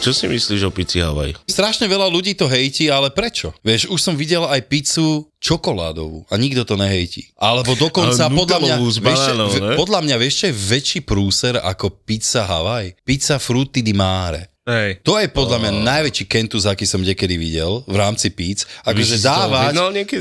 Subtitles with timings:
[0.00, 1.36] Čo si myslíš o pici Havaj?
[1.44, 3.52] Strašne veľa ľudí to hejti, ale prečo?
[3.60, 7.28] Vieš, už som videl aj pizzu čokoládovú a nikto to nehejti.
[7.36, 9.20] Alebo dokonca Ale podľa mňa, nutelovú s vieš,
[9.52, 12.96] v- podľa mňa vieš, čo je väčší prúser ako pizza Havaj?
[13.02, 14.56] Pizza Frutti di Mare.
[14.70, 14.90] Hej.
[15.02, 18.64] To je podľa mňa najväčší kentus, aký som niekedy videl v rámci píc.
[18.86, 19.74] Akože dávať,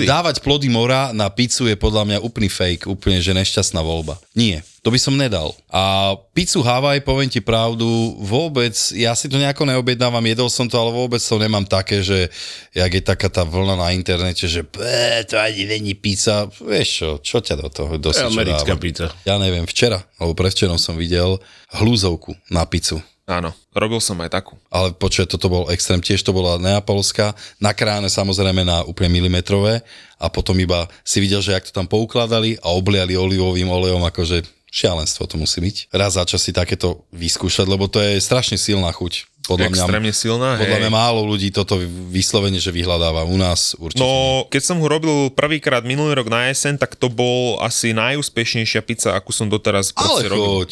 [0.03, 4.17] dávať plody mora na pizzu je podľa mňa úplný fake, úplne že nešťastná voľba.
[4.33, 5.53] Nie, to by som nedal.
[5.69, 7.85] A pizzu Havaj, poviem ti pravdu,
[8.23, 12.31] vôbec, ja si to nejako neobjednávam, jedol som to, ale vôbec to nemám také, že
[12.71, 16.47] jak je taká tá vlna na internete, že "Bé, to ani není pizza.
[16.57, 19.11] Vieš čo, čo ťa do toho To dosť americká pizza.
[19.27, 21.37] Ja neviem, včera, alebo predvčerom som videl
[21.75, 23.03] hlúzovku na pizzu.
[23.29, 24.57] Áno, robil som aj takú.
[24.73, 29.85] Ale počuť, toto bol extrém, tiež to bola neapolská, nakrájane samozrejme na úplne milimetrové
[30.17, 34.49] a potom iba si videl, že jak to tam poukladali a obliali olivovým olejom, akože
[34.73, 35.93] šialenstvo to musí byť.
[35.93, 39.29] Raz za čas si takéto vyskúšať, lebo to je strašne silná chuť.
[39.49, 40.83] Podľa mňa, Extrémne silná, podľa hej.
[40.85, 41.81] mňa málo ľudí toto
[42.13, 43.25] vyslovene, že vyhľadáva.
[43.25, 44.05] U nás určite.
[44.05, 48.85] No, keď som ho robil prvýkrát minulý rok na jeseň, tak to bol asi najúspešnejšia
[48.85, 50.45] pizza, akú som doteraz Ale robil.
[50.45, 50.69] choď.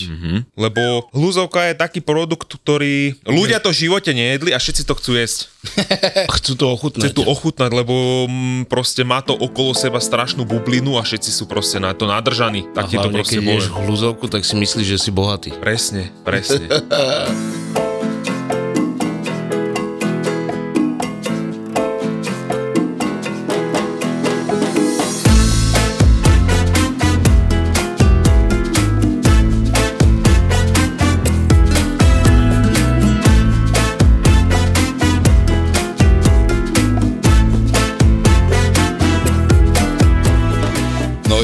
[0.53, 5.17] Lebo hluzovka je taký produkt, ktorý ľudia to v živote nejedli a všetci to chcú
[5.17, 5.49] jesť.
[6.37, 7.11] Chcú to ochutnať.
[7.11, 11.43] Chce tu ochutnať, lebo mm, proste má to okolo seba strašnú bublinu a všetci sú
[11.49, 12.69] proste na to nadržaní.
[12.71, 15.51] a Tak to hlavne, proste keď ješ hluzovku, tak si myslíš, že si bohatý.
[15.59, 16.71] Presne, presne.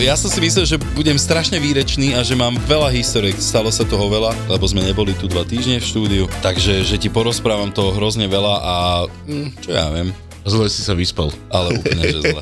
[0.04, 3.40] ja som si myslel, že budem strašne výrečný a že mám veľa historiek.
[3.40, 6.24] Stalo sa toho veľa, lebo sme neboli tu dva týždne v štúdiu.
[6.44, 8.76] Takže, že ti porozprávam toho hrozne veľa a
[9.08, 10.12] hm, čo ja viem,
[10.44, 11.32] Zle si sa vyspal.
[11.48, 12.42] ale úplne, že zle.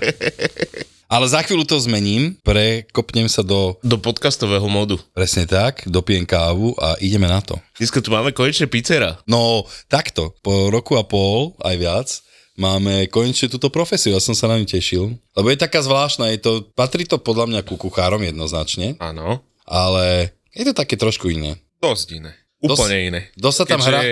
[1.06, 4.98] Ale za chvíľu to zmením, prekopnem sa do, Do podcastového modu.
[5.14, 7.60] presne tak, dopijem kávu a ideme na to.
[7.78, 9.22] Dneska tu máme konečne pizzera.
[9.30, 12.08] No, takto, po roku a pol, aj viac,
[12.56, 15.16] máme konečne túto profesiu, ja som sa na ňu tešil.
[15.34, 20.29] Lebo je taká zvláštna, je to, patrí to podľa mňa ku kuchárom jednoznačne, Áno, ale
[20.51, 21.56] je to také trošku iné.
[21.78, 22.31] dosť iné.
[22.62, 23.22] Dos- Úplne iné.
[23.34, 24.06] dosť sa tam Keďže hrá-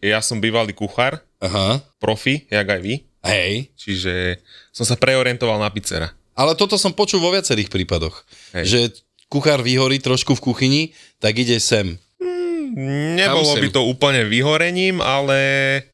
[0.00, 3.74] ja som bývalý kuchár, Aha, profi, jak aj vy, hej.
[3.74, 4.38] čiže
[4.70, 6.14] som sa preorientoval na pizzera.
[6.32, 8.64] Ale toto som počul vo viacerých prípadoch, Hej.
[8.64, 8.80] že
[9.26, 10.82] kuchár vyhorí trošku v kuchyni,
[11.18, 11.98] tak ide sem.
[12.76, 15.36] Nebolo by to úplne vyhorením, ale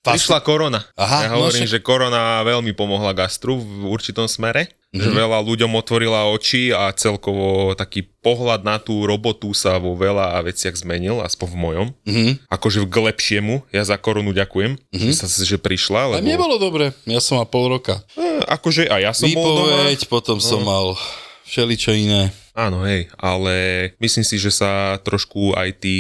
[0.03, 0.83] Fast- prišla korona.
[0.99, 4.67] Aha, ja no hovorím, však- že korona veľmi pomohla gastru v určitom smere.
[4.93, 5.01] Mhm.
[5.01, 10.37] Že veľa ľuďom otvorila oči a celkovo taký pohľad na tú robotu sa vo veľa
[10.45, 11.87] veciach zmenil, aspoň v mojom.
[12.05, 12.31] Mhm.
[12.53, 13.65] Akože k lepšiemu.
[13.73, 16.13] Ja za koronu ďakujem, že sa že prišla.
[16.13, 18.05] A Lebo, mne bolo dobre, ja som mal pol roka.
[18.19, 19.87] Eh, akože aj ja som bol doma.
[19.89, 20.93] Výpoveď, potom som mal
[21.49, 22.29] všeličo iné.
[22.53, 23.55] Áno, hej, ale
[23.97, 25.97] myslím si, že sa trošku aj tí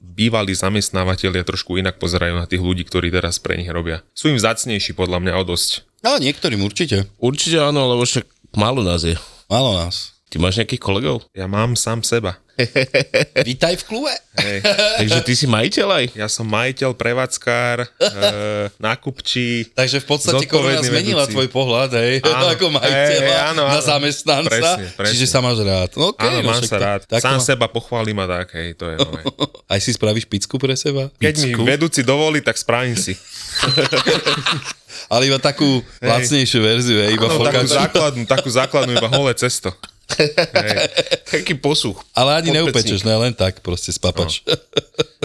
[0.00, 4.00] bývalí zamestnávateľia trošku inak pozerajú na tých ľudí, ktorí teraz pre nich robia.
[4.16, 5.84] Sú im vzácnejší podľa mňa o dosť.
[6.00, 7.08] Ale niektorým určite.
[7.20, 8.24] Určite áno, lebo však
[8.56, 9.16] málo nás je.
[9.52, 10.15] Málo nás.
[10.26, 11.22] Ty máš nejakých kolegov?
[11.30, 12.42] Ja mám sám seba.
[13.46, 14.10] Vítaj v klube.
[14.36, 14.58] Hej.
[14.98, 16.04] Takže ty si majiteľ aj?
[16.18, 17.88] Ja som majiteľ, prevádzkár, e,
[18.74, 19.70] nákupčí.
[19.70, 21.30] Takže v podstate korona zmenila vedúci.
[21.30, 22.48] tvoj pohľad, hej, Áno.
[22.48, 23.86] ako majiteľa Hej, hej, áno, na áno.
[23.86, 25.12] zamestnanca, Presne, presne.
[25.14, 25.90] čiže sa máš rád.
[25.94, 27.00] Okay, Áno, no, mám sa rád.
[27.06, 29.20] Tak Sám to- seba pochválim a tak, hej, to je nové.
[29.68, 31.06] Aj si spravíš picku pre seba?
[31.14, 31.62] Keď mi Picku?
[31.62, 33.14] vedúci dovolí, tak spravím si.
[35.06, 39.70] Ale iba takú lacnejšiu verziu, hej, iba No, takú základnú, takú základnú iba holé cesto.
[41.26, 41.98] Taký posuch.
[42.14, 44.46] Ale ani neupečeš, ne len tak, proste spapač.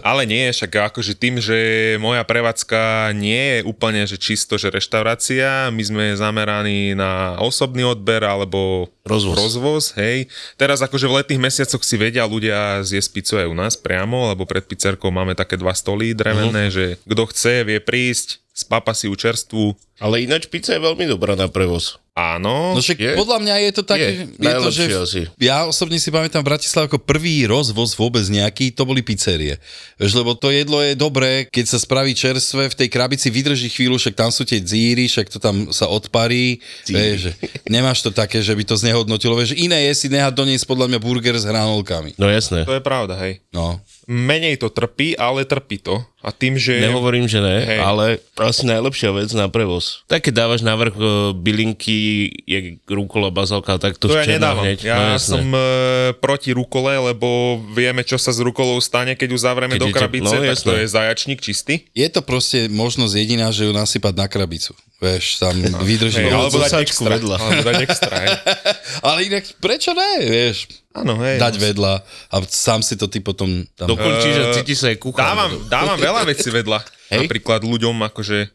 [0.02, 5.70] Ale nie, však akože tým, že moja prevádzka nie je úplne že čisto, že reštaurácia,
[5.70, 9.38] my sme zameraní na osobný odber alebo Rozvoz.
[9.38, 10.26] rozvoz hej.
[10.58, 14.50] Teraz akože v letných mesiacoch si vedia ľudia zjesť pizzu aj u nás priamo, lebo
[14.50, 16.76] pred pizzerkou máme také dva stoly drevené, uh-huh.
[16.76, 19.78] že kto chce, vie prísť, spapa si u čerstvu.
[20.02, 22.01] Ale ináč pizza je veľmi dobrá na prevoz.
[22.12, 23.14] Áno, No však je.
[23.16, 24.36] podľa mňa je to také, Je.
[24.36, 25.22] je, to, že asi.
[25.40, 29.56] ja osobne si pamätám v Bratislave ako prvý rozvoz vôbec nejaký, to boli pizzerie.
[29.96, 33.96] Vieš, lebo to jedlo je dobré, keď sa spraví čerstvé, v tej krabici vydrží chvíľu,
[33.96, 36.60] však tam sú tie dzíry, však to tam sa odparí.
[36.84, 37.32] Vieš, že
[37.72, 39.32] nemáš to také, že by to znehodnotilo.
[39.40, 42.20] Vieš, iné je si nehať doniesť podľa mňa burger s hranolkami.
[42.20, 42.68] No jasné.
[42.68, 43.40] to je pravda, hej.
[43.56, 43.80] No.
[44.12, 46.04] Menej to trpí, ale trpí to.
[46.20, 46.78] A tým, že...
[46.78, 47.80] Nehovorím, že ne, Hej.
[47.80, 48.06] ale
[48.38, 50.04] asi najlepšia vec na prevoz.
[50.06, 51.98] Tak keď dávaš na vrch e, bylinky,
[52.44, 54.62] je rukola, bazalka, tak to, To ja nedávam.
[54.62, 54.84] hneď.
[54.84, 55.32] Ja no, jasné.
[55.32, 55.64] som e,
[56.20, 57.26] proti rukole, lebo
[57.72, 60.70] vieme, čo sa s rukolou stane, keď ju zavrieme Keď do krabice, no, tak to
[60.70, 60.74] jasné.
[60.78, 61.74] je zajačník čistý.
[61.92, 64.76] Je to proste možnosť jediná, že ju nasypať na krabicu.
[65.00, 66.22] Vieš, tam vydrží.
[66.22, 67.18] Hej, No, alebo dať extra.
[67.18, 67.36] vedľa.
[67.40, 68.30] Alebo dať extra, hej.
[69.08, 70.70] ale inak, prečo ne, vieš?
[70.92, 71.40] Áno, hej.
[71.40, 73.88] Dať vedľa a sám si to ty potom tam...
[73.88, 75.24] Dokončíš a cíti sa aj kuchár.
[75.24, 76.84] Dávam, dávam veľa vecí vedľa.
[77.12, 77.28] Hej.
[77.28, 78.52] Napríklad ľuďom, akože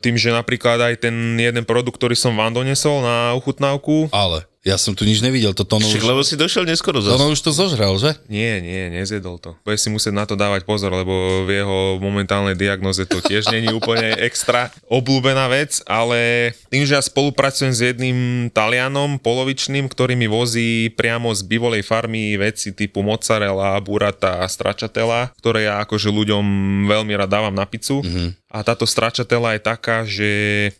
[0.00, 4.76] tým, že napríklad aj ten jeden produkt, ktorý som vám donesol na uchutnávku, Ale ja
[4.76, 7.16] som tu nič nevidel, to Tono Však, už, lebo si došiel neskoro zase.
[7.16, 8.12] Tono už to zožral, že?
[8.28, 9.56] nie, nie, nezjedol to.
[9.64, 13.72] Bude si musieť na to dávať pozor, lebo v jeho momentálnej diagnoze to tiež není
[13.80, 18.18] úplne extra obľúbená vec, ale tým, že ja spolupracujem s jedným
[18.52, 25.32] Talianom polovičným, ktorý mi vozí priamo z bývolej farmy veci typu mozzarella, burata a stračatela,
[25.40, 26.44] ktoré ja akože ľuďom
[26.84, 28.04] veľmi rád dávam na pizzu.
[28.04, 28.39] Mm-hmm.
[28.50, 30.30] A táto stračatela je taká, že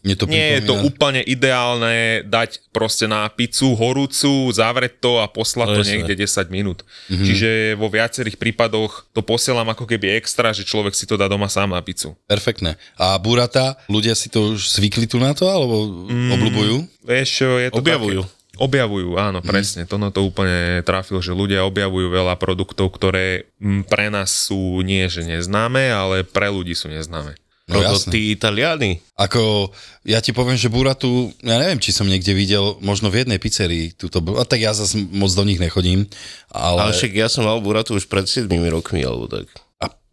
[0.03, 5.31] to nie je to pripomína- úplne ideálne dať proste na pizzu horúcu, zavrieť to a
[5.31, 5.91] poslať to jasné.
[6.03, 6.83] niekde 10 minút.
[6.83, 7.27] Mm-hmm.
[7.31, 11.47] Čiže vo viacerých prípadoch to posielam ako keby extra, že človek si to dá doma
[11.47, 12.19] sám na pizzu.
[12.27, 12.75] Perfektné.
[12.99, 16.31] A burata, ľudia si to už zvykli tu na to, alebo mm.
[16.35, 16.77] obľúbujú?
[17.07, 18.27] Vieš je to Objavujú.
[18.27, 19.89] Také, objavujú, áno, presne.
[19.89, 24.85] To na to úplne trafil, že ľudia objavujú veľa produktov, ktoré mm, pre nás sú
[24.85, 27.39] nie že neznáme, ale pre ľudí sú neznáme.
[27.71, 28.11] No jasné.
[28.11, 28.99] tí Italiani.
[29.15, 29.71] Ako,
[30.03, 33.95] ja ti poviem, že buratu, ja neviem, či som niekde videl, možno v jednej pizzerii,
[33.95, 36.11] tuto, a tak ja zase moc do nich nechodím,
[36.51, 39.47] ale, Ale však ja som mal buratu už pred 7 rokmi, alebo tak.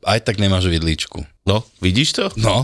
[0.07, 1.27] A aj tak nemáš vidličku.
[1.43, 2.25] No, vidíš to?
[2.39, 2.63] No.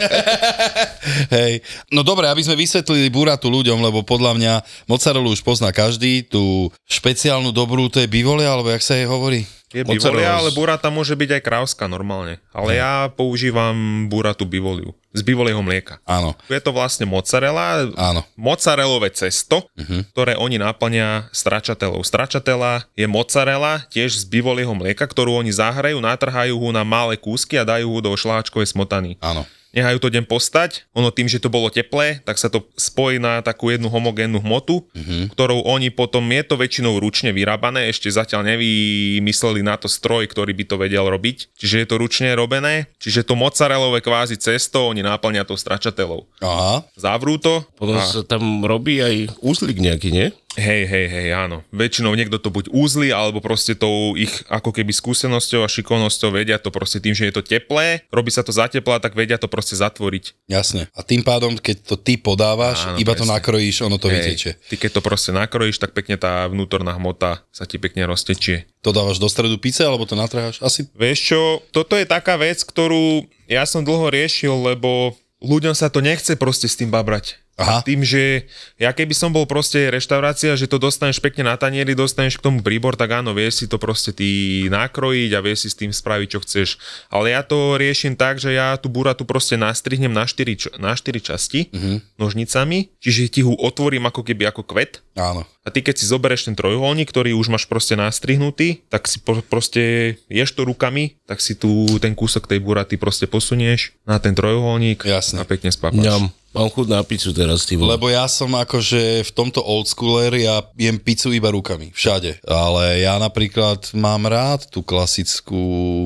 [1.36, 1.64] Hej.
[1.88, 4.52] No dobre, aby sme vysvetlili buratu ľuďom, lebo podľa mňa
[4.84, 9.48] mozzarellu už pozná každý, tú špeciálnu dobrú, to je bivolia, alebo jak sa jej hovorí?
[9.72, 12.44] Je bivolia, ale burata môže byť aj krávska normálne.
[12.52, 14.92] Ale ja používam buratu bivoliu.
[15.10, 15.98] Z bivolieho mlieka.
[16.06, 18.22] Áno, Je to vlastne mozzarella, áno.
[18.38, 20.06] mozzarellové cesto, uh-huh.
[20.14, 22.06] ktoré oni náplňa stračatelou.
[22.06, 27.58] Stračatela je mozzarella tiež z bivolieho mlieka, ktorú oni zahrajú, natrhajú ho na malé kúsky
[27.58, 29.18] a dajú ho do šláčkovej smotany.
[29.18, 29.42] Áno.
[29.70, 33.38] Nehajú to deň postať, ono tým, že to bolo teplé, tak sa to spojí na
[33.38, 35.30] takú jednu homogénnu hmotu, uh-huh.
[35.30, 40.50] ktorou oni potom, je to väčšinou ručne vyrábané, ešte zatiaľ nevymysleli na to stroj, ktorý
[40.50, 45.06] by to vedel robiť, čiže je to ručne robené, čiže to mozzarellové kvázi cesto oni
[45.06, 46.26] náplňa tou stračatelou.
[46.42, 46.82] Aha.
[46.98, 50.28] Zavrú to Potom a sa tam robí aj úzlik nejaký, nie?
[50.58, 51.62] Hej, hej, hej, áno.
[51.70, 56.58] Väčšinou niekto to buď úzli, alebo proste tou ich ako keby skúsenosťou a šikovnosťou vedia
[56.58, 59.46] to proste tým, že je to teplé, robí sa to za teplá, tak vedia to
[59.46, 60.34] proste zatvoriť.
[60.50, 60.90] Jasne.
[60.90, 63.34] A tým pádom, keď to ty podávaš, Áno, iba to presne.
[63.38, 64.58] nakrojíš, ono to vytečie.
[64.58, 68.66] Ty keď to proste nakrojíš, tak pekne tá vnútorná hmota sa ti pekne roztečie.
[68.82, 70.58] To dávaš do stredu pice, alebo to natrháš?
[70.58, 75.88] Asi Vieš čo, toto je taká vec, ktorú ja som dlho riešil, lebo ľuďom sa
[75.88, 77.38] to nechce proste s tým babrať.
[77.60, 77.78] Aha.
[77.78, 78.48] A tým, že
[78.80, 82.64] ja keby som bol proste reštaurácia, že to dostaneš pekne na tanieri, dostaneš k tomu
[82.64, 86.28] príbor, tak áno, vieš si to proste ty nakrojiť a vieš si s tým spraviť,
[86.32, 86.68] čo chceš.
[87.12, 90.96] Ale ja to riešim tak, že ja tú buratu proste nastrihnem na 4, čo- na
[90.96, 92.16] 4 časti mm-hmm.
[92.16, 95.44] nožnicami, čiže ti ho otvorím ako keby ako kvet áno.
[95.44, 99.44] a ty keď si zoberieš ten trojuholník, ktorý už máš proste nastrihnutý, tak si po,
[99.44, 104.32] proste ješ to rukami, tak si tu ten kúsok tej buraty proste posunieš na ten
[104.32, 105.42] trojuholník Jasné.
[105.42, 106.00] a pekne spápaš.
[106.00, 106.32] Ňam.
[106.50, 107.94] Mám chuť na pizzu teraz, ty vole.
[107.94, 112.42] Lebo ja som akože v tomto old schooler, ja jem pizzu iba rukami, všade.
[112.42, 115.60] Ale ja napríklad mám rád tú klasickú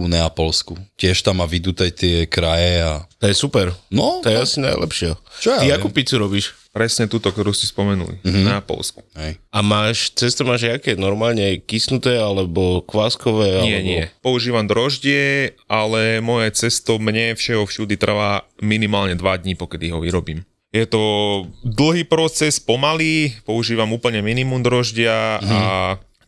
[0.05, 0.77] neapolskú.
[1.01, 3.09] Tiež tam má vyduté tie kraje a...
[3.21, 3.73] To je super.
[3.89, 5.17] No, To je asi najlepšie.
[5.41, 5.77] Čo ja Ty viem.
[5.81, 6.53] akú pizzu robíš?
[6.75, 8.45] Presne túto, ktorú si spomenuli, mm-hmm.
[8.51, 9.07] na Polsku.
[9.15, 9.39] hej.
[9.55, 10.99] A máš, cesto máš aké?
[10.99, 13.63] Normálne kysnuté alebo kváskové?
[13.63, 13.87] Nie, alebo...
[13.87, 14.03] nie.
[14.19, 20.43] Používam droždie, ale moje cesto mne všeho všudy trvá minimálne 2 dní, pokedy ho vyrobím.
[20.75, 21.03] Je to
[21.63, 25.55] dlhý proces, pomalý, používam úplne minimum droždia mm-hmm.
[25.55, 25.63] a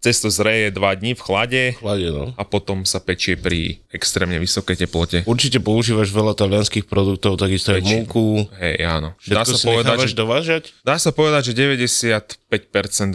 [0.06, 2.30] cesto zreje 2 dní v chlade Chlade, no.
[2.38, 5.26] a potom sa pečie pri extrémne vysokej teplote.
[5.26, 8.46] Určite používaš veľa talianských produktov, takisto aj múku.
[8.62, 9.18] Hej, áno.
[9.26, 10.62] Dá sa, povedať, že, dovážať?
[10.86, 12.38] dá sa povedať, že 95%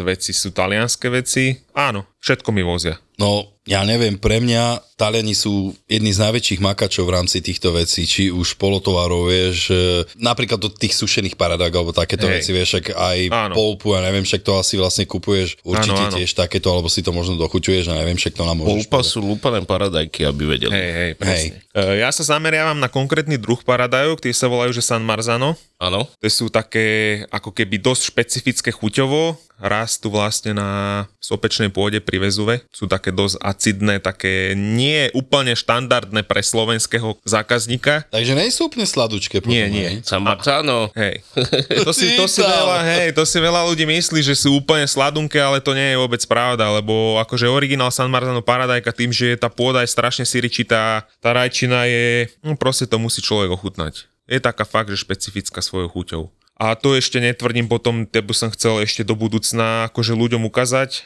[0.03, 1.63] vecí sú talianské veci.
[1.71, 2.99] Áno, všetko mi vozia.
[3.21, 8.09] No, ja neviem, pre mňa Taliani sú jedni z najväčších makačov v rámci týchto vecí,
[8.09, 12.33] či už polotovarov, vieš, e, napríklad do tých sušených paradák, alebo takéto Hej.
[12.41, 13.53] veci, vieš, aj Áno.
[13.53, 16.17] polpu, ja neviem, však to asi vlastne kupuješ určite Áno, áno.
[16.17, 19.13] tiež takéto, alebo si to možno dochuťuješ, ja neviem, však to nám môžeš Polpa povedať.
[19.13, 20.73] sú lúpané paradajky, aby vedeli.
[20.73, 21.57] Hej, hej, presne.
[21.77, 22.01] Hej.
[22.01, 25.53] Ja sa zameriavam na konkrétny druh paradajok, tie sa volajú, že San Marzano.
[25.77, 26.09] Áno.
[26.09, 32.65] To sú také ako keby dosť špecifické chuťovo, rastú vlastne na sopečnej pôde pri Vezuve.
[32.73, 38.09] Sú také dosť acidné, také nie úplne štandardné pre slovenského zákazníka.
[38.09, 39.39] Takže nie sú úplne sladučké.
[39.39, 40.01] Potom, Nie, nie.
[40.01, 40.89] Samacano.
[40.97, 41.21] Hej.
[41.81, 45.41] To si, to, si veľa, hej, to si veľa ľudí myslí, že sú úplne sladunké,
[45.41, 49.37] ale to nie je vôbec pravda, lebo akože originál San Marzano paradajka tým, že je
[49.37, 54.07] tá pôda je strašne siričitá, tá rajčina je, no proste to musí človek ochutnať.
[54.29, 56.23] Je taká fakt, že špecifická svojou chuťou.
[56.61, 60.89] A to ešte netvrdím potom, to by som chcel ešte do budúcna akože ľuďom ukázať.
[60.93, 60.99] E,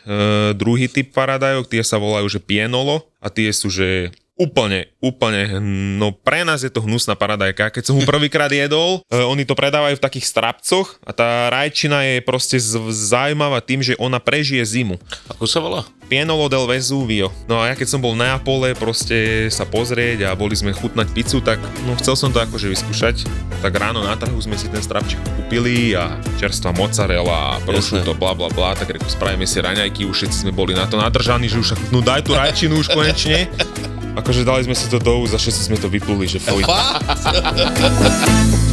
[0.51, 5.63] druhý typ paradajok, tie sa volajú, že pienolo a tie sú, že úplne, úplne,
[5.95, 7.71] no pre nás je to hnusná paradajka.
[7.71, 12.03] Keď som ho prvýkrát jedol, e, oni to predávajú v takých strapcoch a tá rajčina
[12.03, 14.99] je proste z- zaujímavá tým, že ona prežije zimu.
[15.31, 15.87] Ako sa volá?
[16.05, 17.33] Pienolo del Vesuvio.
[17.49, 21.09] No a ja keď som bol na Neapole proste sa pozrieť a boli sme chutnať
[21.15, 23.25] pizzu, tak no chcel som to akože vyskúšať.
[23.63, 28.37] Tak ráno na trhu sme si ten strapček kúpili a čerstvá mozzarella a prosciutto, bla
[28.37, 31.57] bla bla, tak reku, spravíme si raňajky, už všetci sme boli na to nadržaní, že
[31.57, 33.49] už no daj tú rajčinu už konečne.
[34.15, 36.63] Akože dali sme si to do a všetci sme to vypluli, že fuj.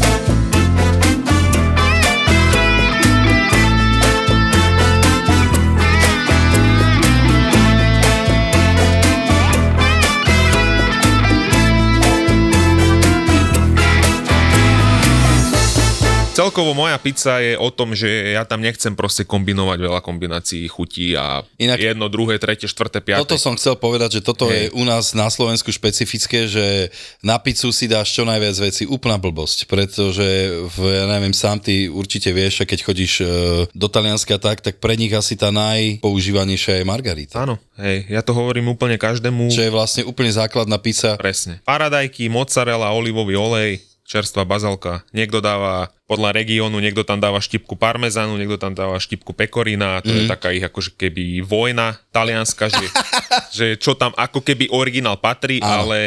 [16.33, 21.13] Celkovo moja pizza je o tom, že ja tam nechcem proste kombinovať veľa kombinácií chutí
[21.13, 23.21] a Inak- jedno, druhé, tretie, štvrté, piaté.
[23.21, 24.73] Toto som chcel povedať, že toto Hej.
[24.73, 26.89] je u nás na Slovensku špecifické, že
[27.21, 30.25] na pizzu si dáš čo najviac veci, úplná blbosť, pretože
[30.73, 33.25] v, ja neviem, sám ty určite vieš, keď chodíš e,
[33.69, 37.45] do Talianska tak, tak pre nich asi tá najpoužívanejšia je margarita.
[37.45, 39.53] Áno, hej, ja to hovorím úplne každému.
[39.53, 41.13] Čo je vlastne úplne základná pizza.
[41.21, 41.61] Presne.
[41.69, 45.01] Paradajky, mozzarella, olivový olej, čerstvá bazalka.
[45.15, 49.97] Niekto dáva podľa regiónu, niekto tam dáva štipku parmezánu, niekto tam dáva štipku pekorina.
[49.97, 50.19] A to mm.
[50.21, 52.87] je taká ich akože keby vojna talianska, že,
[53.57, 55.89] že čo tam ako keby originál patrí, Áno.
[55.89, 55.99] ale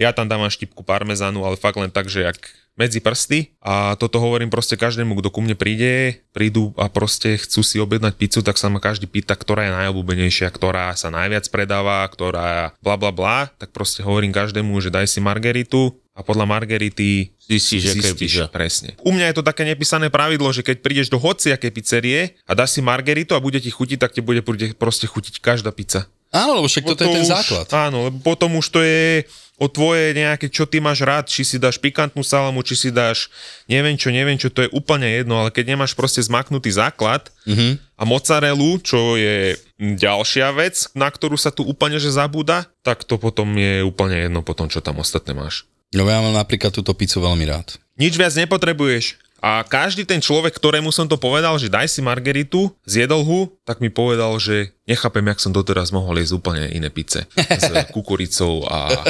[0.00, 2.40] ja tam dávam štipku parmezánu, ale fakt len tak, že jak
[2.80, 7.60] medzi prsty a toto hovorím proste každému, kto ku mne príde, prídu a proste chcú
[7.60, 12.08] si objednať pizzu, tak sa ma každý pýta, ktorá je najobľúbenejšia, ktorá sa najviac predáva,
[12.08, 17.32] ktorá bla bla bla, tak proste hovorím každému, že daj si margeritu a podľa margerity
[17.40, 18.44] Zistíš, pizza.
[18.46, 18.92] presne.
[19.00, 22.76] U mňa je to také nepísané pravidlo, že keď prídeš do hociakej pizzerie a dáš
[22.76, 24.44] si margeritu a bude ti chutiť, tak ti bude
[24.76, 26.04] proste chutiť každá pizza.
[26.30, 27.66] Áno, lebo však toto je ten už, základ.
[27.74, 29.26] Áno, lebo potom už to je
[29.58, 33.28] o tvoje nejaké, čo ty máš rád, či si dáš pikantnú salamu, či si dáš
[33.66, 37.82] neviem čo, neviem čo, to je úplne jedno, ale keď nemáš proste zmaknutý základ Mhm.
[37.98, 43.18] a mozzarellu, čo je ďalšia vec, na ktorú sa tu úplne že zabúda, tak to
[43.18, 45.66] potom je úplne jedno potom, čo tam ostatné máš.
[45.90, 47.74] No ja mám napríklad túto pizzu veľmi rád.
[47.98, 49.18] Nič viac nepotrebuješ.
[49.40, 53.80] A každý ten človek, ktorému som to povedal, že daj si margeritu, zjedol hu, tak
[53.80, 57.24] mi povedal, že nechápem, jak som doteraz mohol jesť úplne iné pice.
[57.34, 59.00] S kukuricou a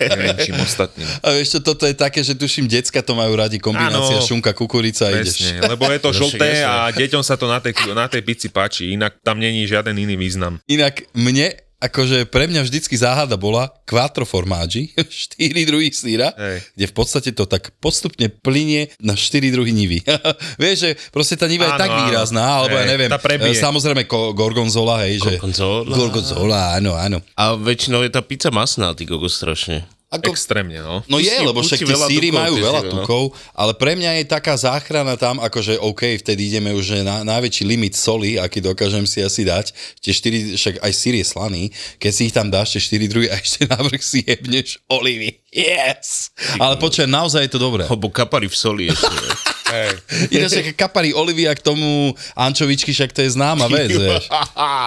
[0.00, 1.04] neviem čím ostatným.
[1.20, 4.24] A vieš čo, toto je také, že tuším, decka to majú radi, kombinácia Áno.
[4.24, 5.52] šunka, kukurica a ideš.
[5.60, 9.20] Lebo je to žlté a deťom sa to na tej, na tej pici páči, inak
[9.20, 10.64] tam není žiaden iný význam.
[10.64, 16.62] Inak mne, akože pre mňa vždycky záhada bola quattro formaggi, 4 druhy síra, Hej.
[16.78, 19.98] kde v podstate to tak postupne plinie na 4 druhy nivy.
[20.62, 22.00] Vieš, že proste tá niva je Áno, tak áno.
[22.06, 23.58] výrazná, alebo ja Hej, neviem, tá prebije.
[23.58, 25.34] e, samozrejme gorgonzola, hej, že...
[25.36, 25.90] Gorgonzola.
[25.90, 27.18] Gorgonzola, áno, áno.
[27.34, 29.82] A väčšinou je tá pizza masná, ty kokos strašne.
[30.12, 31.00] Ako, Extrémne, no.
[31.08, 33.00] No je, lebo však tie síry majú veľa síry, no.
[33.00, 37.64] tukov, ale pre mňa je taká záchrana tam, akože OK, vtedy ideme už na najväčší
[37.64, 39.72] limit soli, aký dokážem si asi dať.
[40.04, 43.32] Tie 4, však aj sír je slaný, keď si ich tam dáš, tie 4 druhy
[43.32, 45.40] a ešte návrh si jebneš olivy.
[45.48, 46.28] Yes!
[46.60, 47.88] Ale počujem, naozaj je to dobré.
[47.88, 49.08] Lebo kapari v soli ešte.
[49.72, 49.88] Hej.
[50.36, 54.28] Ináč také kapary olivia k tomu ančovičky, však to je známa vec, vieš.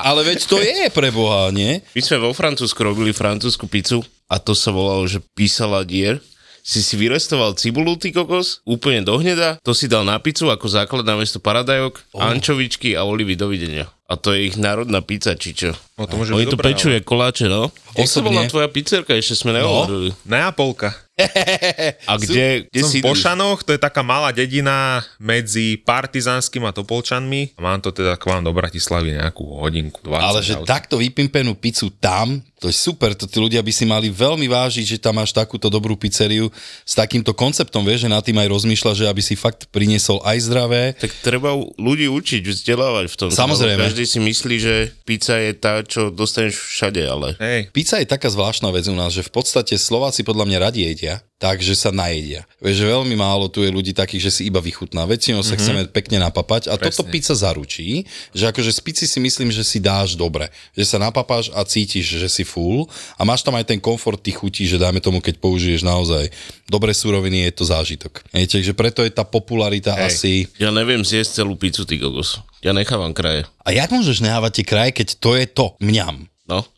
[0.05, 1.81] Ale veď to je pre Boha, nie?
[1.97, 6.21] My sme vo Francúzsku robili francúzsku pizzu a to sa volalo, že písala dier.
[6.65, 10.65] Si si vyrestoval cibulu, ty kokos, úplne do hneda, to si dal na pizzu ako
[10.65, 12.25] základ na mesto paradajok, oh.
[12.25, 13.85] ančovičky a olivy, dovidenia.
[14.09, 15.77] A to je ich národná pizza, či čo?
[15.93, 17.69] No to môže Oni to pečú ale- koláče, no?
[17.93, 20.09] Jak sa Osobne- volá tvoja pizzerka, ešte sme nehovorili.
[20.25, 21.04] Neapolka.
[22.11, 26.75] A kde, kde Som si v Pošanoch, to je taká malá dedina medzi Partizánskym a
[26.75, 27.55] Topolčanmi.
[27.55, 30.11] Mám to teda k vám do Bratislavy nejakú hodinku, 20.
[30.19, 30.67] Ale že aut.
[30.67, 34.97] takto vypimpenú pizzu tam, to je super, to tí ľudia by si mali veľmi vážiť,
[34.97, 36.49] že tam máš takúto dobrú pizzeriu
[36.81, 40.49] s takýmto konceptom, vieš, že nad tým aj rozmýšľa, že aby si fakt priniesol aj
[40.49, 40.83] zdravé.
[40.97, 43.29] Tak treba ľudí učiť, vzdelávať v tom.
[43.29, 43.85] Samozrejme.
[43.85, 47.37] Každý si myslí, že pizza je tá, čo dostaneš všade, ale...
[47.37, 50.89] Hej, Pizza je taká zvláštna vec u nás, že v podstate Slováci podľa mňa radi
[50.89, 51.04] jedia,
[51.35, 52.47] takže sa najedia.
[52.63, 55.03] Vieš, že veľmi málo tu je ľudí takých, že si iba vychutná.
[55.05, 55.59] Väčšinou sa mm-hmm.
[55.61, 56.89] chceme pekne napapať a Presne.
[56.89, 60.49] toto pizza zaručí, že akože z pizzy si myslím, že si dáš dobre.
[60.73, 62.87] Že sa napapáš a cítiš, že si full
[63.19, 66.31] a máš tam aj ten komfort tých chutí, že dajme tomu, keď použiješ naozaj
[66.65, 68.25] dobré suroviny, je to zážitok.
[68.33, 70.05] Hej, takže preto je tá popularita Hej.
[70.07, 70.33] asi...
[70.57, 72.41] Ja neviem zjesť celú pizzu, ty kokos.
[72.65, 73.45] Ja nechávam kraje.
[73.61, 75.65] A jak môžeš nehávať tie kraje, keď to je to?
[75.77, 76.25] Mňam.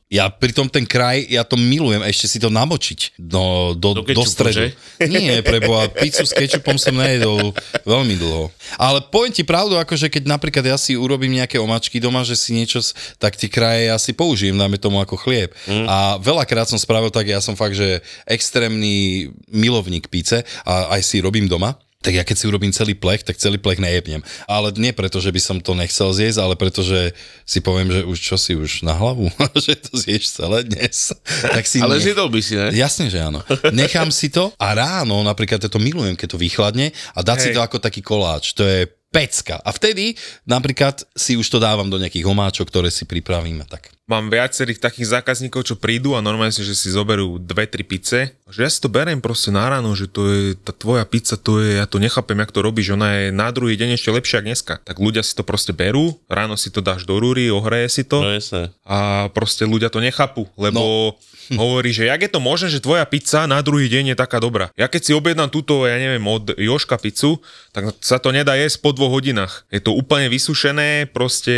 [0.08, 0.16] No.
[0.16, 4.02] Ja pritom ten kraj, ja to milujem, ešte si to namočiť do, do, Do do,
[4.08, 4.56] kečupu, stredu.
[4.56, 4.66] že?
[5.12, 7.52] Nie, preboha, pizzu s kečupom som nejedol
[7.84, 8.48] veľmi dlho.
[8.80, 12.56] Ale poviem ti pravdu, akože keď napríklad ja si urobím nejaké omačky doma, že si
[12.56, 12.80] niečo,
[13.20, 15.52] tak tie kraje ja si použijem, dáme tomu ako chlieb.
[15.68, 15.84] Mm.
[15.92, 21.20] A veľakrát som spravil tak, ja som fakt, že extrémny milovník píce a aj si
[21.20, 21.76] robím doma.
[21.98, 24.22] Tak ja keď si urobím celý plech, tak celý plech nejebnem.
[24.46, 27.12] Ale nie preto, že by som to nechcel zjesť, ale preto, že
[27.42, 29.34] si poviem, že už čo si už na hlavu,
[29.66, 31.10] že to zješ celé dnes.
[31.58, 32.70] Tak si Ale nech- zjedol by si, ne?
[32.70, 33.42] Jasne, že áno.
[33.74, 37.50] Nechám si to a ráno, napríklad ja to milujem, keď to vychladne a dať si
[37.50, 38.54] to ako taký koláč.
[38.54, 39.58] To je pecka.
[39.66, 40.13] A vtedy
[40.46, 43.97] napríklad si už to dávam do nejakých homáčok, ktoré si pripravím a tak.
[44.08, 48.40] Mám viacerých takých zákazníkov, čo prídu a normálne si, že si zoberú dve, tri pice.
[48.48, 51.60] Že ja si to beriem proste na ráno, že to je tá tvoja pizza, to
[51.60, 54.48] je, ja to nechápem, jak to robíš, ona je na druhý deň ešte lepšia ako
[54.48, 54.74] dneska.
[54.82, 58.24] Tak ľudia si to proste berú, ráno si to dáš do rúry, ohreje si to
[58.24, 58.72] No jasné.
[58.88, 61.60] a proste ľudia to nechápu, lebo no.
[61.62, 64.72] hovorí, že jak je to možné, že tvoja pizza na druhý deň je taká dobrá.
[64.80, 67.44] Ja keď si objednám túto, ja neviem, od Joška pizzu,
[67.76, 69.68] tak sa to nedá jesť po dvoch hodinách.
[69.68, 71.56] Je to úplne vysušené, proste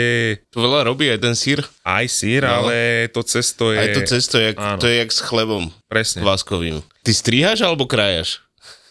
[0.50, 1.62] To veľa robí aj ten sír.
[1.86, 2.64] aj sír, no.
[2.64, 3.80] ale to cesto je...
[3.82, 4.80] Aj to cesto, jak, Áno.
[4.80, 6.24] to je jak s chlebom Presne.
[6.24, 6.80] kváskovým.
[7.04, 8.46] Ty strihaš alebo krajaš?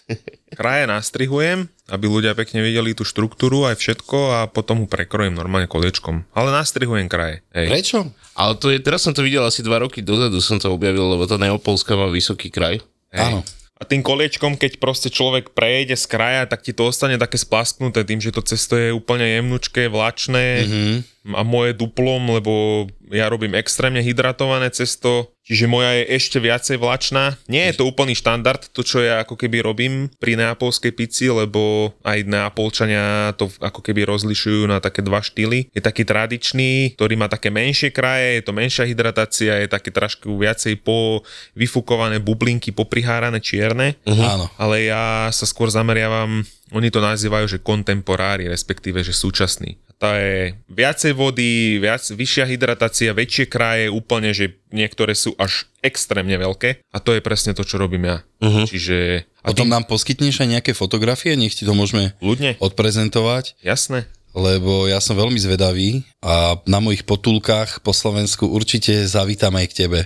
[0.59, 5.69] Kraje nastrihujem, aby ľudia pekne videli tú štruktúru aj všetko a potom ho prekrojím normálne
[5.69, 6.25] koliečkom.
[6.33, 7.45] Ale nastrihujem kraje.
[7.53, 7.69] Hej.
[7.69, 7.99] Prečo?
[8.33, 11.29] Ale to je, teraz som to videl asi dva roky dozadu, som to objavil, lebo
[11.29, 12.81] tá Neopolska má vysoký kraj.
[13.13, 13.21] Hej.
[13.21, 13.41] Áno.
[13.79, 18.03] A tým koliečkom, keď proste človek prejde z kraja, tak ti to ostane také splasknuté
[18.03, 20.97] tým, že to cesto je úplne jemnučké, vlačné mm-hmm.
[21.27, 27.41] A moje duplom, lebo ja robím extrémne hydratované cesto, čiže moja je ešte viacej vlačná.
[27.49, 31.93] Nie je to úplný štandard, to čo ja ako keby robím pri neapolskej pici, lebo
[32.05, 35.73] aj neapolčania to ako keby rozlišujú na také dva štýly.
[35.73, 40.37] Je taký tradičný, ktorý má také menšie kraje, je to menšia hydratácia, je také trošku
[40.37, 41.25] viacej po
[41.57, 43.97] vyfúkované bublinky, poprihárané čierne.
[44.05, 44.49] Uh-huh.
[44.61, 49.81] Ale ja sa skôr zameriavam, oni to nazývajú, že kontemporári, respektíve, že súčasný.
[49.99, 56.39] To je viacej vody, viac, vyššia hydratácia, väčšie kraje, úplne, že niektoré sú až extrémne
[56.39, 58.23] veľké a to je presne to, čo robím ja.
[58.39, 58.63] Uh-huh.
[58.63, 59.27] Čiže...
[59.43, 64.07] A Potom tým, nám poskytneš aj nejaké fotografie, nech ti to môžeme ľudne, odprezentovať, jasné.
[64.39, 69.77] lebo ja som veľmi zvedavý a na mojich potulkách po Slovensku určite zavítam aj k
[69.83, 70.01] tebe.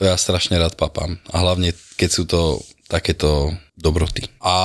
[0.00, 4.32] Ja strašne rád papám a hlavne keď sú to takéto dobroty.
[4.40, 4.56] A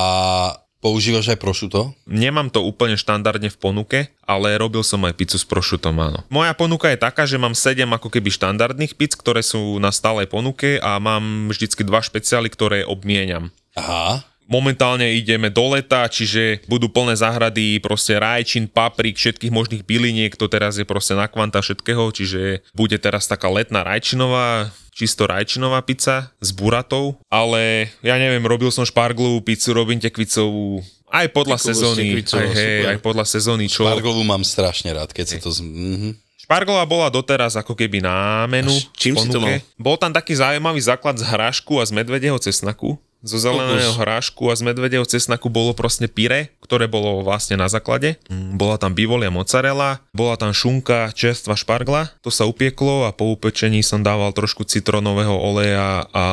[0.81, 1.93] používaš aj prošuto?
[2.09, 6.25] Nemám to úplne štandardne v ponuke, ale robil som aj pizzu s prošutom, áno.
[6.27, 10.27] Moja ponuka je taká, že mám 7 ako keby štandardných pizz, ktoré sú na stálej
[10.27, 13.53] ponuke a mám vždycky dva špeciály, ktoré obmieniam.
[13.77, 14.25] Aha.
[14.51, 20.51] Momentálne ideme do leta, čiže budú plné záhrady, proste rajčín, paprik, všetkých možných byliniek, to
[20.51, 26.35] teraz je proste na kvanta všetkého, čiže bude teraz taká letná rajčinová, čisto rajčinová pizza
[26.43, 32.03] s buratou, ale ja neviem, robil som šparglovú pizzu, robím tekvicovú, aj podľa Tekovú sezóny,
[32.23, 32.89] aj, hej, super.
[32.91, 33.83] aj podľa sezóny, čo...
[33.83, 35.51] Parglovú mám strašne rád, keď sa to...
[35.51, 35.59] Z...
[35.63, 36.11] Mhm.
[36.41, 38.75] Šparglová bola doteraz ako keby na menu.
[38.75, 39.63] A s čím si to ponuke.
[39.79, 42.99] Bol tam taký zaujímavý základ z hrášku a z medvedieho cesnaku.
[43.21, 48.17] Zo zeleného hrášku a z medvedieho cesnaku bolo proste pire, ktoré bolo vlastne na základe.
[48.27, 52.17] Mm, Bola tam bivolia mozzarella, bola tam šunka, čerstva špargla.
[52.25, 56.25] To sa upieklo a po upečení som dával trošku citronového oleja a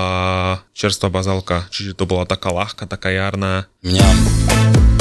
[0.72, 1.68] čerstva bazalka.
[1.68, 3.68] Čiže to bola taká ľahká, taká jarná.
[3.85, 4.97] Mňam.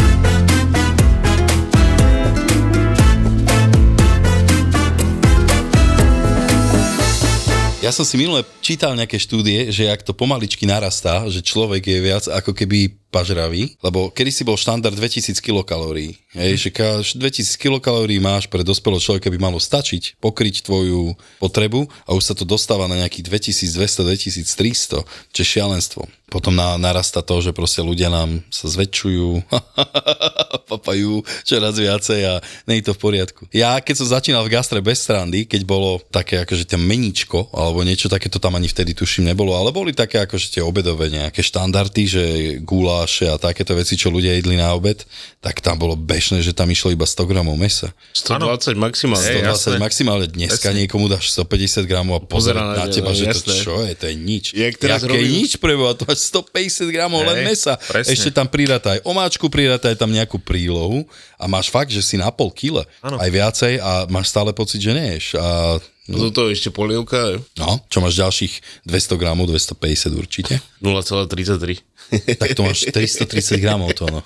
[7.77, 11.99] Ja som si minule čítal nejaké štúdie, že ak to pomaličky narastá, že človek je
[12.01, 16.19] viac ako keby pažravý, lebo kedy si bol štandard 2000 kilokalórií.
[16.35, 21.87] Hej, že ka- 2000 kilokalórií máš pre dospelého človeka by malo stačiť pokryť tvoju potrebu
[22.05, 25.01] a už sa to dostáva na nejakých 2200-2300,
[25.33, 26.03] čo je šialenstvo.
[26.27, 29.47] Potom na, narasta to, že proste ľudia nám sa zväčšujú,
[30.75, 32.33] papajú čoraz viacej a
[32.67, 33.47] nie to v poriadku.
[33.55, 37.79] Ja keď som začínal v gastre bez strandy, keď bolo také akože tie meničko, alebo
[37.87, 41.39] niečo také, to tam ani vtedy tuším nebolo, ale boli také akože tie obedové nejaké
[41.39, 42.23] štandardy, že
[42.97, 45.05] guláše a takéto veci, čo ľudia jedli na obed,
[45.38, 47.93] tak tam bolo bežné, že tam išlo iba 100 gramov mesa.
[48.17, 49.21] 120 maximálne.
[49.21, 49.77] Hej, 120 jasné.
[49.77, 50.79] maximálne dneska Jasné.
[50.81, 53.53] niekomu dáš 150 gramov a Pozerá na, na teba, že to jasné.
[53.62, 54.45] čo je, to je nič.
[54.57, 57.73] Jak teraz Jaké robím- nič preboha, to máš 150 gramov len Hej, mesa.
[57.77, 58.10] presne.
[58.17, 61.05] Ešte tam pridátaj omáčku, pridátaj tam nejakú prílohu
[61.38, 62.49] a máš fakt, že si na pol.
[63.03, 63.19] Áno.
[63.19, 65.36] Aj viacej a máš stále pocit, že neješ.
[65.38, 70.53] A Do toho ešte polievka, no, čo máš ďalších 200 gramov, 250 určite.
[70.79, 72.39] 0,33.
[72.39, 74.23] Tak to máš 330 gramov to no.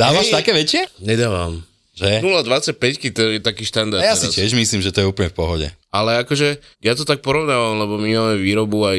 [0.00, 0.34] Dávaš Hej.
[0.40, 0.82] také väčšie?
[1.04, 1.60] Nedávam.
[1.94, 2.26] Že?
[2.26, 4.02] 0,25 to je taký štandard.
[4.02, 4.34] A ja si teraz.
[4.34, 5.68] tiež myslím, že to je úplne v pohode.
[5.94, 8.98] Ale akože, ja to tak porovnávam, lebo my máme výrobu aj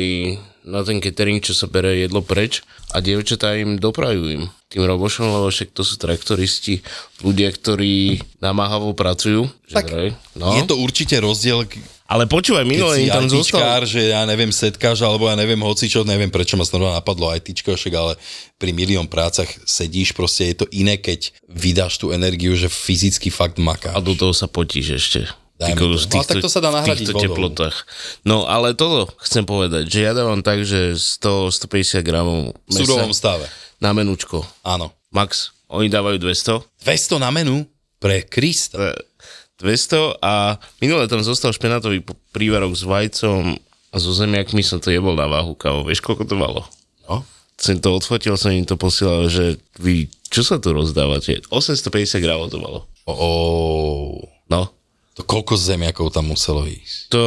[0.65, 5.29] na ten catering, čo sa bere jedlo preč a dievčatá im doprajú im tým robošom,
[5.29, 6.81] lebo však to sú traktoristi,
[7.21, 9.45] ľudia, ktorí namáhavo pracujú.
[9.69, 10.57] Že Tak vraj, no.
[10.57, 11.69] Je to určite rozdiel,
[12.05, 13.81] Ale počúvaj, si im tam zostal...
[13.85, 17.77] Že ja neviem, setkáš, alebo ja neviem, hoci čo, neviem, prečo ma znova napadlo ITčko,
[17.77, 18.13] však ale
[18.57, 23.61] pri milión prácach sedíš, proste je to iné, keď vydáš tú energiu, že fyzicky fakt
[23.61, 23.93] makáš.
[23.93, 25.44] A do toho sa potíš ešte.
[25.55, 25.83] Dajme Ty to.
[25.87, 27.75] kokos, No, tak to sa dá nahradiť týchto teplotách.
[28.21, 33.47] No ale toto chcem povedať, že ja dávam tak, že 100-150 gramov v surovom stave.
[33.79, 34.43] na menučko.
[34.61, 34.91] Áno.
[35.09, 36.59] Max, oni dávajú 200.
[36.83, 37.63] 200 na menu?
[37.97, 38.75] Pre Krista.
[38.75, 38.99] E,
[39.57, 43.55] 200 a minule tam zostal špenátový prívarok s vajcom
[43.89, 45.87] a so zemiakmi som to jebol na váhu, kámo.
[45.87, 46.67] Vieš, koľko to malo?
[47.07, 47.23] No.
[47.55, 51.39] Som to odfotil, som im to posielal, že vy, čo sa tu rozdávate?
[51.47, 52.91] 850 gramov to malo.
[53.07, 53.29] O, o,
[54.45, 54.67] No,
[55.15, 57.09] to koľko zemiakov tam muselo ísť?
[57.09, 57.23] to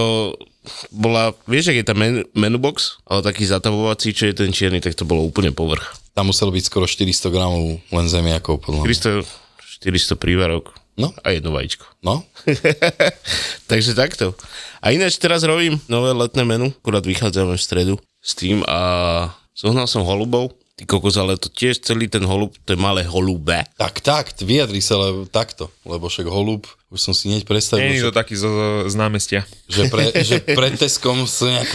[0.92, 4.84] bola, vieš, ak je tam menu, menu box, ale taký zatavovací, čo je ten čierny,
[4.84, 5.96] tak to bolo úplne povrch.
[6.12, 9.24] Tam muselo byť skoro 400 gramov len zemiakov, podľa mňa.
[9.24, 11.86] 400, 400 prívarok No, a jedno vajíčko.
[12.02, 12.26] no.
[13.70, 14.34] Takže takto.
[14.82, 19.86] A ináč teraz robím nové letné menu, akurát vychádzame v stredu s tým a zohnal
[19.86, 20.58] som holubov.
[20.74, 23.62] Ty kokos, ale to tiež celý ten holub, to je malé holube.
[23.78, 28.00] Tak, tak, vyjadri sa le, takto, lebo však holub, už som si hneď predstavil, Nie
[28.00, 28.48] je to taký zo,
[28.88, 29.44] z námestia.
[29.68, 31.68] že, pre, že pred Teskom sú nejak...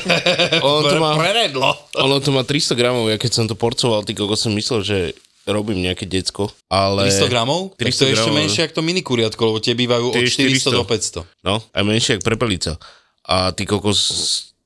[0.66, 1.74] Ono to má, Preredlo.
[1.98, 4.98] ono to má 300 gramov, ja keď som to porcoval, ty kokos som myslel, že
[5.44, 7.10] robím nejaké decko, ale...
[7.10, 7.74] 300 gramov?
[7.76, 10.22] 300 tak to je 300 ešte gramov, menšie ako to minikuriatko, lebo tie bývajú od
[10.22, 11.44] je 400 do 500.
[11.44, 12.72] No, aj menšie ako prepelica.
[13.26, 13.98] A ty kokos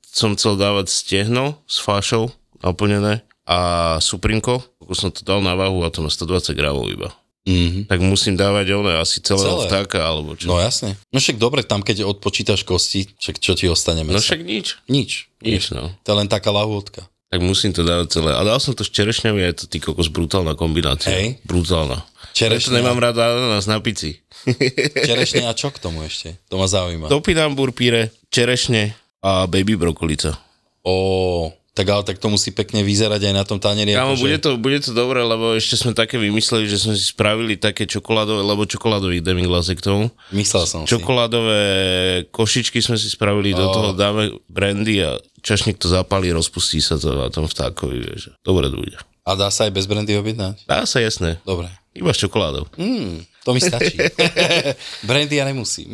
[0.05, 2.29] som chcel dávať stehno s fášou
[2.61, 3.59] naplnené a
[4.05, 7.09] suprinko, kokos som to dal na váhu a to má 120 gramov iba.
[7.49, 7.83] Mm-hmm.
[7.89, 9.67] Tak musím dávať one asi celého Celé.
[9.67, 10.45] vtáka, alebo čo.
[10.47, 11.01] No jasne.
[11.09, 14.21] No však dobre, tam keď odpočítaš kosti, však čo ti ostane No mesa?
[14.21, 14.77] však nič.
[14.85, 15.33] Nič.
[15.41, 15.89] Nič, no.
[16.05, 17.09] To je len taká lahôdka.
[17.29, 18.33] Tak musím to dávať celé.
[18.33, 21.09] A dal som to s čerešňami, je to ty kokos brutálna kombinácia.
[21.09, 21.41] Hej.
[21.43, 22.05] Brutálna.
[22.33, 22.81] Čerešňa.
[22.81, 24.21] nemám rád ananas na pici.
[25.09, 26.37] Čerešne a čo k tomu ešte?
[26.49, 27.09] To ma zaujíma.
[27.09, 30.37] Topinambur píre, čerešne a baby brokolica.
[30.81, 33.95] Ó, tak ale tak to musí pekne vyzerať aj na tom tanieri.
[33.95, 37.07] Kámo, akože- bude to, bude to dobré, lebo ešte sme také vymysleli, že sme si
[37.07, 40.05] spravili také čokoládové, lebo čokoládový demiglasek k tomu.
[40.35, 40.91] Myslel som si.
[40.91, 41.63] Čokoládové
[42.35, 47.15] košičky sme si spravili, do toho dáme brandy a čašník to zapálí, rozpustí sa to
[47.15, 48.35] na tom vtákovi, vieš.
[48.43, 48.99] Dobre to bude.
[49.23, 50.65] A dá sa aj bez brandy objednať?
[50.65, 51.39] Dá sa, jasné.
[51.45, 51.69] Dobre.
[51.93, 52.65] Iba s čokoládou.
[52.75, 53.99] Mm, to mi stačí.
[55.09, 55.93] brandy ja nemusím.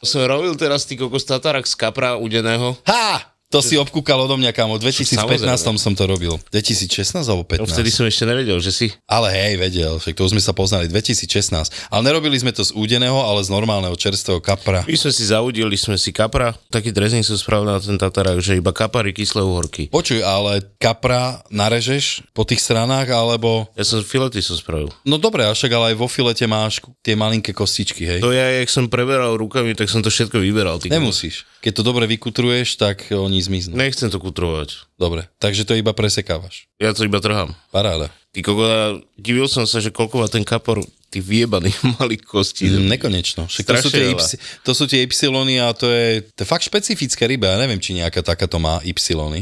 [0.00, 2.78] Som robil teraz ty kokos tatarak z kapra udeného.
[2.86, 3.29] ha!
[3.50, 4.78] To si obkúkal odo mňa, kámo.
[4.78, 5.74] V 2015 Samozrejme.
[5.74, 6.38] som to robil.
[6.54, 7.74] 2016 alebo No 15?
[7.74, 8.86] vtedy som ešte nevedel, že si.
[9.10, 11.90] Ale hej, vedel, však to už sme sa poznali, 2016.
[11.90, 14.86] Ale nerobili sme to z údeného, ale z normálneho čerstvého kapra.
[14.86, 18.54] My sme si zaudili, sme si kapra, taký dressing som spravil na ten tatarak, že
[18.54, 19.90] iba kapary, kyslé uhorky.
[19.90, 23.66] Počuj, ale kapra narežeš po tých stranách, alebo...
[23.74, 24.94] Ja som filety som spravil.
[25.02, 28.20] No dobre, a však ale aj vo filete máš tie malinké kostičky, hej?
[28.22, 30.78] To ja, jak som preberal rukami, tak som to všetko vyberal.
[30.78, 30.86] Ty.
[30.94, 31.50] Nemusíš.
[31.60, 33.74] Keď to dobre vykutruješ, tak oni zmiznú.
[33.76, 34.88] Nechcem to kutrovať.
[35.00, 36.68] Dobre, takže to iba presekávaš.
[36.76, 37.56] Ja to iba trhám.
[37.72, 38.12] Paráda.
[38.30, 38.86] Ty koko, ja
[39.18, 42.70] divil som sa, že koľko má ten kapor tých vyjebaných malých kostí.
[42.70, 43.50] Mm, nekonečno.
[43.50, 44.22] Však to sú, tie veľa.
[44.22, 47.50] y, to sú tie y a to je, to je fakt špecifické ryba.
[47.50, 48.94] Ja neviem, či nejaká takáto má y.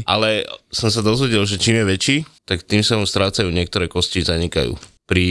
[0.09, 2.17] Ale som sa dozvedel, že čím je väčší,
[2.49, 4.73] tak tým sa mu strácajú niektoré kosti, zanikajú
[5.05, 5.27] pri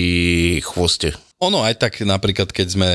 [0.63, 1.15] chvoste.
[1.43, 2.91] Ono aj tak napríklad, keď sme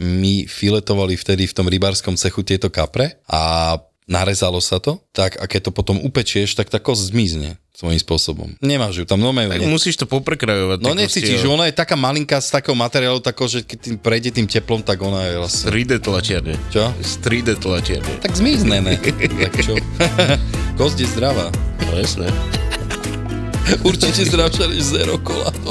[0.00, 3.76] my filetovali vtedy v tom rybárskom cechu tieto kapre a
[4.10, 8.48] narezalo sa to, tak a keď to potom upečieš, tak tá kosť zmizne svojím spôsobom.
[8.60, 9.70] Nemáš ju tam, no Tak ne.
[9.70, 10.84] musíš to poprekrajovať.
[10.84, 14.30] No necítiš, že ona je taká malinká z takého materiálu, tako, že keď tým prejde
[14.36, 15.72] tým teplom, tak ona je vlastne...
[15.72, 16.60] 3D tlačiarne.
[16.68, 16.92] Čo?
[17.00, 18.20] Z 3D tlačiarne.
[18.20, 19.00] Tak zmizne, ne?
[19.00, 19.80] tak čo?
[20.78, 21.48] Kosť je zdravá.
[21.88, 22.28] No jasné.
[23.86, 25.54] Určite zdravšia než zero kola.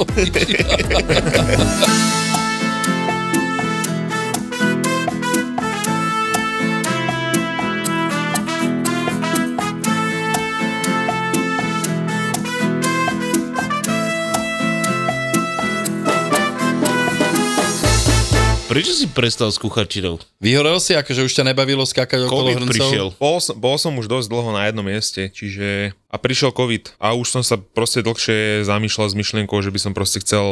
[18.70, 20.22] Prečo si prestal s kucharčinou?
[20.38, 22.70] Vyhorel si, akože už ťa nebavilo skákať okolo Covid hrncov?
[22.70, 23.06] prišiel.
[23.18, 25.90] Bol, som- bol som už dosť dlho na jednom mieste, čiže...
[26.10, 29.92] A prišiel COVID a už som sa proste dlhšie zamýšľal s myšlienkou, že by som
[29.94, 30.42] proste chcel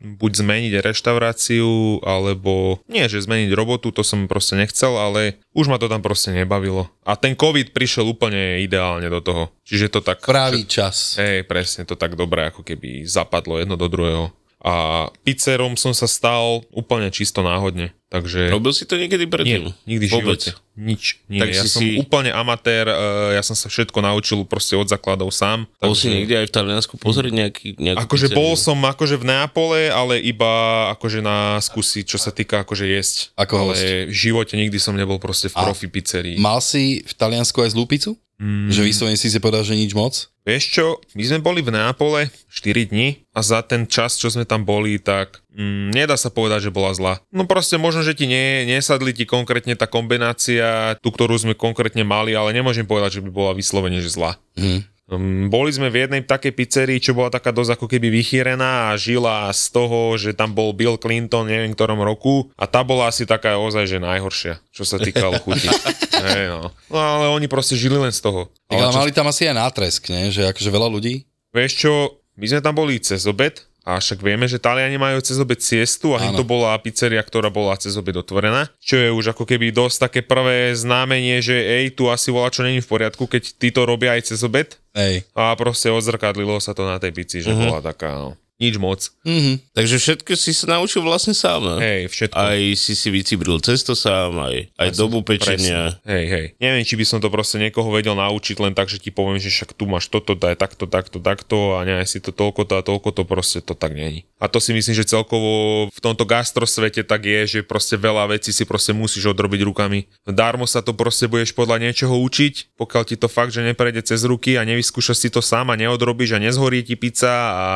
[0.00, 2.80] buď zmeniť reštauráciu, alebo...
[2.88, 6.88] Nie, že zmeniť robotu, to som proste nechcel, ale už ma to tam proste nebavilo.
[7.08, 9.48] A ten COVID prišiel úplne ideálne do toho.
[9.64, 10.24] Čiže to tak...
[10.24, 11.16] Pravý čas.
[11.16, 14.32] Hej, presne, to tak dobre, ako keby zapadlo jedno do druhého.
[14.58, 17.94] A pizzerom som sa stal úplne čisto náhodne.
[18.08, 18.48] Takže...
[18.48, 19.62] Robil si to niekedy Nie, predtým?
[19.84, 20.50] nikdy v živote.
[20.74, 21.20] Nič.
[21.28, 22.96] Nie, Tak ja si som si- úplne amatér, eh,
[23.36, 25.68] ja som sa všetko naučil proste od základov sám.
[25.76, 28.40] Bol si niekde aj v Taliansku pozrieť nejaký, nejakú Akože pizzeriu?
[28.40, 30.50] bol som akože v Neapole, ale iba
[30.90, 33.36] akože na skúsi, čo sa týka akože jesť.
[33.36, 36.40] Ako ale v živote nikdy som nebol proste v profi pizzerii.
[36.40, 38.16] Mal si v Taliansku aj zlú pizzu?
[38.38, 38.70] Mm.
[38.70, 40.30] Že vyslovene si si povedal, že nič moc?
[40.46, 40.86] Vieš čo,
[41.18, 45.02] my sme boli v Neapole 4 dní a za ten čas, čo sme tam boli,
[45.02, 47.18] tak mm, nedá sa povedať, že bola zlá.
[47.34, 52.06] No proste možno, že ti nie, nesadli ti konkrétne tá kombinácia, tú, ktorú sme konkrétne
[52.06, 54.38] mali, ale nemôžem povedať, že by bola vyslovene, že zlá.
[54.54, 54.97] Mhm.
[55.08, 59.00] Um, boli sme v jednej takej pizzerii, čo bola taká dosť ako keby vychýrená a
[59.00, 63.24] žila z toho, že tam bol Bill Clinton, neviem ktorom roku a tá bola asi
[63.24, 65.64] taká ozaj, že najhoršia, čo sa týkalo chuti.
[66.28, 66.68] hey, no.
[66.92, 68.52] no ale oni proste žili len z toho.
[68.68, 70.28] Tak, ale čo- mali tam asi aj nátresk, nie?
[70.28, 71.24] Že akože veľa ľudí?
[71.56, 71.92] Vieš čo,
[72.36, 76.12] my sme tam boli cez obed a však vieme, že Taliani majú cez obed siestu
[76.12, 79.96] a to bola pizzeria, ktorá bola cez obed otvorená, čo je už ako keby dosť
[80.12, 83.88] také prvé známenie, že ej, tu asi volá čo není v poriadku, keď tí to
[83.88, 84.76] robia aj cez obed.
[84.98, 85.24] Hej.
[85.32, 89.14] a proste odzrkadlilo sa to na tej pici, že bola taká, no, nič moc.
[89.22, 89.62] Mhm.
[89.72, 91.76] Takže všetko si sa naučil vlastne sám, ne?
[91.78, 92.34] Hej, všetko.
[92.34, 95.94] Aj si si vycibril cesto sám, aj, aj dobu pečenia.
[95.94, 96.10] Presne.
[96.10, 96.46] Hej, hej.
[96.58, 99.54] Neviem, či by som to proste niekoho vedel naučiť len tak, že ti poviem, že
[99.54, 102.82] však tu máš toto, daj takto, takto, takto a nie si to toľko to a
[102.82, 104.26] toľko to proste to tak není.
[104.42, 108.50] A to si myslím, že celkovo v tomto gastrosvete tak je, že proste veľa vecí
[108.50, 110.10] si proste musíš odrobiť rukami.
[110.26, 114.26] Darmo sa to proste budeš podľa niečoho učiť, pokiaľ ti to fakt, že neprejde cez
[114.26, 117.66] ruky a nevyskúšaš si to sám a neodrobíš a nezhorí ti pizza a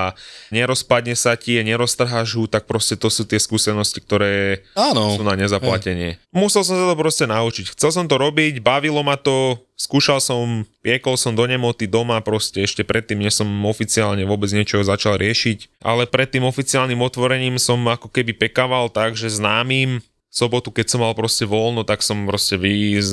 [0.72, 5.12] nerozpadne sa ti, neroztrháš ju, tak proste to sú tie skúsenosti, ktoré Áno.
[5.12, 6.16] sú na nezaplatenie.
[6.32, 7.76] Musel som sa to proste naučiť.
[7.76, 12.64] Chcel som to robiť, bavilo ma to, skúšal som, piekol som do nemoty doma proste
[12.64, 15.84] ešte predtým, než som oficiálne vôbec niečo začal riešiť.
[15.84, 20.00] Ale pred tým oficiálnym otvorením som ako keby pekával tak, že známym
[20.32, 22.56] sobotu, keď som mal proste voľno, tak som proste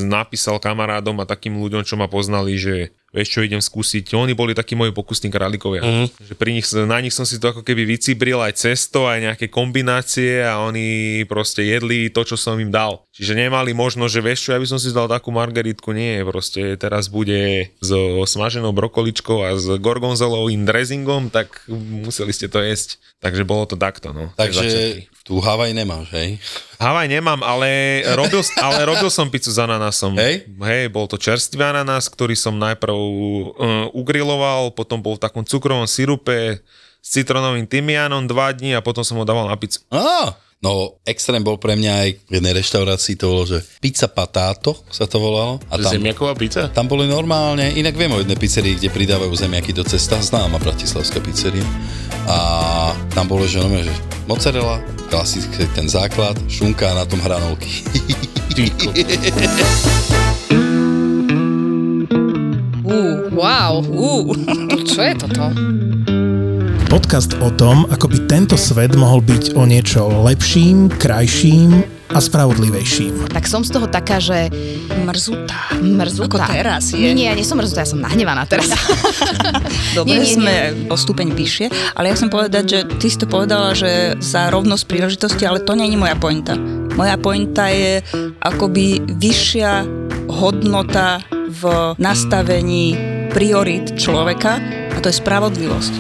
[0.08, 4.14] napísal kamarádom a takým ľuďom, čo ma poznali, že vieš čo, idem skúsiť.
[4.14, 5.82] Oni boli takí moji pokusní králikovia.
[5.82, 6.08] Mm.
[6.10, 9.50] Že pri nich, na nich som si to ako keby vycibril aj cesto, aj nejaké
[9.50, 13.06] kombinácie a oni proste jedli to, čo som im dal.
[13.14, 16.78] Čiže nemali možnosť, že vieš čo, ja by som si dal takú margaritku, nie, proste
[16.78, 23.02] teraz bude so smaženou brokoličkou a s gorgonzolovým dressingom, tak museli ste to jesť.
[23.20, 24.32] Takže bolo to takto, no.
[24.40, 26.40] Takže tu Havaj nemáš, hej?
[26.80, 30.16] Havaj nemám, ale robil, ale robil som pizzu s ananásom.
[30.16, 30.48] Hej?
[30.48, 35.88] Hej, bol to čerstvý ananás, ktorý som najprv uh, ugriloval, potom bol v takom cukrovom
[35.88, 36.60] sirupe
[37.00, 39.80] s citronovým tymiánom dva dní a potom som ho dával na pizzu.
[39.88, 44.76] Á, no extrém bol pre mňa aj v jednej reštaurácii, to bolo, že pizza patáto
[44.92, 45.64] sa to volalo.
[45.72, 46.68] A tam, Zemiaková pizza?
[46.68, 51.24] tam boli normálne, inak viem o jednej pizzerii, kde pridávajú zemiaky do cesta, známa bratislavská
[51.24, 51.64] pizzeria.
[52.28, 52.38] A
[53.16, 53.96] tam bolo, že, normálne, že
[54.28, 57.88] mozzarella, klasický ten základ, šunka a na tom hranolky.
[58.54, 58.92] Tyko.
[62.90, 64.34] Ú, wow, ú,
[64.90, 65.54] čo je toto?
[66.90, 73.30] Podcast o tom, ako by tento svet mohol byť o niečo lepším, krajším a spravodlivejším.
[73.30, 74.50] Tak som z toho taká, že
[75.06, 75.78] Mrzutá.
[75.78, 76.50] mrzutá.
[76.50, 76.98] Ako teraz je.
[76.98, 78.74] Nie, nie, ja nie som mrzutá, ja som nahnevaná teraz.
[79.98, 80.56] Dobre, Nie, nie, sme
[80.90, 84.90] o stupeň vyššie, ale ja chcem povedať, že ty si to povedala, že za rovnosť
[84.90, 86.58] príležitosti, ale to nie je moja pointa.
[86.98, 88.02] Moja pointa je
[88.42, 89.86] akoby vyššia
[90.26, 92.94] hodnota v nastavení
[93.34, 94.62] priorit človeka
[94.94, 95.94] a to je spravodlivosť.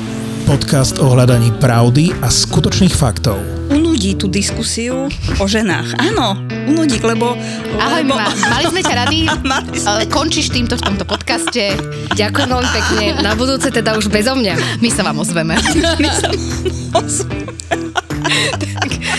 [0.46, 3.38] Podcast o hľadaní pravdy a skutočných faktov.
[3.70, 5.06] Unudí tú diskusiu
[5.38, 5.94] o ženách.
[6.02, 7.38] Áno, unudí, lebo...
[7.78, 8.18] Ahoj, lebo...
[8.18, 9.18] Mima, mali sme ťa rady,
[9.86, 10.10] sme.
[10.10, 11.78] Končíš týmto v tomto podcaste.
[12.18, 13.06] Ďakujem veľmi pekne.
[13.22, 14.82] Na budúce teda už bezo mňa.
[14.82, 15.54] My sa vám ozveme.
[16.02, 16.34] My sa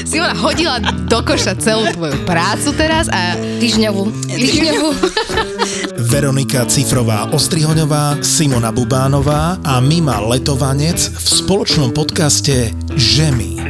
[0.02, 4.10] Simona hodila do koša celú tvoju prácu teraz a Týždňovú.
[4.26, 4.88] Týždňovú.
[6.10, 13.62] Veronika Cifrová Ostrihoňová, Simona Bubánová a Mima Letovanec v spoločnom podcaste Žemy.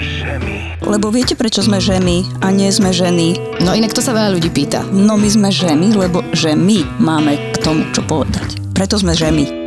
[0.81, 3.37] Lebo viete, prečo sme ženy a nie sme ženy?
[3.61, 4.81] No inak to sa veľa ľudí pýta.
[4.89, 8.57] No my sme ženy, lebo že my máme k tomu čo povedať.
[8.73, 9.60] Preto sme ženy.